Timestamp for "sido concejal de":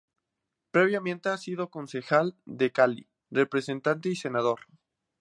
1.37-2.71